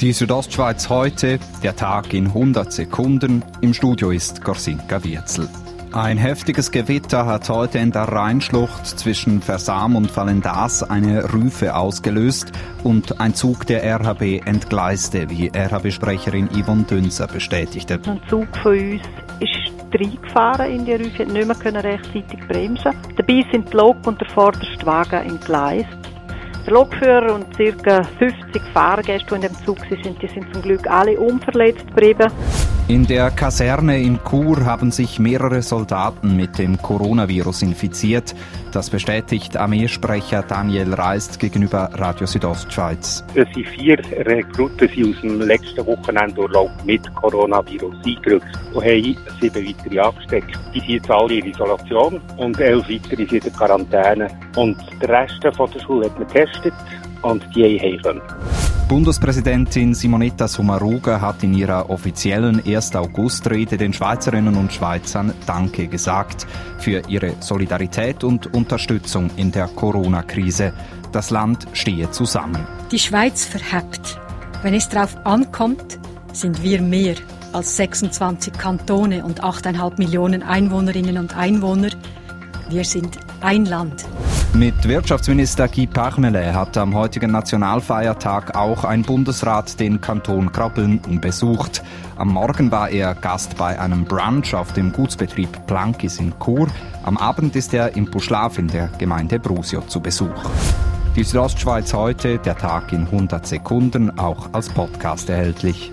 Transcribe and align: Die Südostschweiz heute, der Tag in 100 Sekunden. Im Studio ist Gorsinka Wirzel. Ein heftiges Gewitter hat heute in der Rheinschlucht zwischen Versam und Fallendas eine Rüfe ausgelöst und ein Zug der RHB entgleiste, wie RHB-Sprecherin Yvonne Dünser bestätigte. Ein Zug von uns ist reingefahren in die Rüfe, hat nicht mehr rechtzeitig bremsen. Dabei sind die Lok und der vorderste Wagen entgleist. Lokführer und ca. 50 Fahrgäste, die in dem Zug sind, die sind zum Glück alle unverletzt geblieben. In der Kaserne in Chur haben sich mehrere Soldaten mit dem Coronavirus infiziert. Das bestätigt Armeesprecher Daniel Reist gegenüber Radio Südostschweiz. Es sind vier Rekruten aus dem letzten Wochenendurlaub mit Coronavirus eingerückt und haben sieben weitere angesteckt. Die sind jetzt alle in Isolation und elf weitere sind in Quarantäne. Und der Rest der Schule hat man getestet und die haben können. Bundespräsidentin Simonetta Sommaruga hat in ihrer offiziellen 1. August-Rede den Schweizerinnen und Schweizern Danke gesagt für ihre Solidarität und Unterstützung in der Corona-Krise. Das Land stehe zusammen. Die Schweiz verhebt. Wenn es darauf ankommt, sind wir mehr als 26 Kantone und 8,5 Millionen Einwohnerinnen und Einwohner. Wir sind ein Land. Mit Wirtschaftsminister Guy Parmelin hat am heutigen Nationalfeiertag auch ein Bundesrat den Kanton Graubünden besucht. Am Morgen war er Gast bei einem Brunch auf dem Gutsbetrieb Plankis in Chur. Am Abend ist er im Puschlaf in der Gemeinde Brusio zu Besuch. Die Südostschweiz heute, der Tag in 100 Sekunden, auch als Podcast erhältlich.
Die 0.00 0.14
Südostschweiz 0.14 0.88
heute, 0.88 1.38
der 1.62 1.76
Tag 1.76 2.14
in 2.14 2.28
100 2.28 2.72
Sekunden. 2.72 3.44
Im 3.60 3.74
Studio 3.74 4.10
ist 4.10 4.42
Gorsinka 4.42 5.04
Wirzel. 5.04 5.46
Ein 5.92 6.16
heftiges 6.16 6.70
Gewitter 6.70 7.26
hat 7.26 7.50
heute 7.50 7.80
in 7.80 7.92
der 7.92 8.04
Rheinschlucht 8.04 8.86
zwischen 8.86 9.42
Versam 9.42 9.96
und 9.96 10.10
Fallendas 10.10 10.82
eine 10.82 11.34
Rüfe 11.34 11.74
ausgelöst 11.76 12.50
und 12.82 13.20
ein 13.20 13.34
Zug 13.34 13.66
der 13.66 13.84
RHB 13.84 14.46
entgleiste, 14.46 15.28
wie 15.28 15.48
RHB-Sprecherin 15.54 16.48
Yvonne 16.48 16.84
Dünser 16.84 17.26
bestätigte. 17.26 18.00
Ein 18.06 18.22
Zug 18.30 18.48
von 18.62 18.78
uns 18.78 19.02
ist 19.40 19.94
reingefahren 19.94 20.70
in 20.70 20.86
die 20.86 20.94
Rüfe, 20.94 21.26
hat 21.26 21.28
nicht 21.28 21.64
mehr 21.72 21.84
rechtzeitig 21.84 22.40
bremsen. 22.48 22.92
Dabei 23.18 23.44
sind 23.52 23.70
die 23.70 23.76
Lok 23.76 24.06
und 24.06 24.18
der 24.18 24.30
vorderste 24.30 24.86
Wagen 24.86 25.28
entgleist. 25.28 25.88
Lokführer 26.70 27.34
und 27.34 27.50
ca. 27.56 28.02
50 28.02 28.62
Fahrgäste, 28.72 29.26
die 29.30 29.34
in 29.34 29.40
dem 29.42 29.54
Zug 29.64 29.78
sind, 30.02 30.22
die 30.22 30.28
sind 30.28 30.52
zum 30.52 30.62
Glück 30.62 30.86
alle 30.88 31.18
unverletzt 31.18 31.86
geblieben. 31.88 32.30
In 32.90 33.06
der 33.06 33.30
Kaserne 33.30 34.02
in 34.02 34.18
Chur 34.28 34.64
haben 34.64 34.90
sich 34.90 35.20
mehrere 35.20 35.62
Soldaten 35.62 36.34
mit 36.34 36.58
dem 36.58 36.76
Coronavirus 36.76 37.62
infiziert. 37.62 38.34
Das 38.72 38.90
bestätigt 38.90 39.56
Armeesprecher 39.56 40.42
Daniel 40.42 40.92
Reist 40.94 41.38
gegenüber 41.38 41.88
Radio 41.92 42.26
Südostschweiz. 42.26 43.22
Es 43.36 43.46
sind 43.54 43.68
vier 43.68 43.96
Rekruten 44.26 44.88
aus 44.88 45.20
dem 45.20 45.40
letzten 45.40 45.86
Wochenendurlaub 45.86 46.72
mit 46.84 47.14
Coronavirus 47.14 47.94
eingerückt 48.04 48.58
und 48.74 48.82
haben 48.84 49.16
sieben 49.40 49.68
weitere 49.68 50.00
angesteckt. 50.00 50.58
Die 50.74 50.80
sind 50.80 50.88
jetzt 50.88 51.10
alle 51.12 51.34
in 51.34 51.46
Isolation 51.46 52.20
und 52.38 52.58
elf 52.58 52.88
weitere 52.88 53.24
sind 53.24 53.46
in 53.46 53.52
Quarantäne. 53.52 54.26
Und 54.56 54.76
der 55.00 55.08
Rest 55.10 55.38
der 55.44 55.52
Schule 55.78 56.06
hat 56.06 56.18
man 56.18 56.26
getestet 56.26 56.74
und 57.22 57.44
die 57.54 57.78
haben 57.78 58.02
können. 58.02 58.59
Bundespräsidentin 58.90 59.94
Simonetta 59.94 60.48
Sommaruga 60.48 61.20
hat 61.20 61.44
in 61.44 61.54
ihrer 61.54 61.90
offiziellen 61.90 62.60
1. 62.66 62.96
August-Rede 62.96 63.76
den 63.76 63.92
Schweizerinnen 63.92 64.56
und 64.56 64.72
Schweizern 64.72 65.32
Danke 65.46 65.86
gesagt 65.86 66.44
für 66.78 67.00
ihre 67.08 67.34
Solidarität 67.38 68.24
und 68.24 68.52
Unterstützung 68.52 69.30
in 69.36 69.52
der 69.52 69.68
Corona-Krise. 69.68 70.72
Das 71.12 71.30
Land 71.30 71.68
stehe 71.72 72.10
zusammen. 72.10 72.66
Die 72.90 72.98
Schweiz 72.98 73.44
verhebt. 73.44 74.18
Wenn 74.62 74.74
es 74.74 74.88
darauf 74.88 75.16
ankommt, 75.24 76.00
sind 76.32 76.60
wir 76.64 76.82
mehr 76.82 77.14
als 77.52 77.76
26 77.76 78.54
Kantone 78.54 79.24
und 79.24 79.44
8,5 79.44 79.98
Millionen 79.98 80.42
Einwohnerinnen 80.42 81.16
und 81.16 81.36
Einwohner. 81.36 81.90
Wir 82.68 82.84
sind 82.84 83.20
ein 83.40 83.66
Land. 83.66 84.04
Mit 84.54 84.86
Wirtschaftsminister 84.86 85.68
Guy 85.68 85.86
Parmelin 85.86 86.54
hat 86.54 86.76
am 86.76 86.94
heutigen 86.94 87.30
Nationalfeiertag 87.30 88.56
auch 88.56 88.84
ein 88.84 89.02
Bundesrat 89.02 89.78
den 89.78 90.00
Kanton 90.00 90.50
Graubünden 90.50 91.20
besucht. 91.20 91.82
Am 92.16 92.28
Morgen 92.28 92.70
war 92.72 92.90
er 92.90 93.14
Gast 93.14 93.56
bei 93.56 93.78
einem 93.78 94.04
Brunch 94.04 94.54
auf 94.54 94.72
dem 94.72 94.92
Gutsbetrieb 94.92 95.66
Plankis 95.66 96.18
in 96.18 96.34
Chur. 96.44 96.66
Am 97.04 97.16
Abend 97.16 97.54
ist 97.54 97.72
er 97.72 97.96
im 97.96 98.10
Puschlaf 98.10 98.58
in 98.58 98.66
der 98.66 98.88
Gemeinde 98.98 99.38
Brusio 99.38 99.82
zu 99.82 100.00
Besuch. 100.00 100.50
Die 101.16 101.24
Südostschweiz 101.24 101.94
heute, 101.94 102.38
der 102.38 102.56
Tag 102.56 102.92
in 102.92 103.06
100 103.06 103.46
Sekunden, 103.46 104.18
auch 104.18 104.52
als 104.52 104.68
Podcast 104.68 105.30
erhältlich. 105.30 105.92